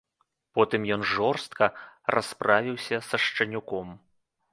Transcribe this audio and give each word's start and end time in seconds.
Потым 0.59 0.85
ён 0.95 1.01
жорстка 1.09 1.65
расправіўся 2.15 2.95
са 3.09 3.21
шчанюком. 3.27 3.93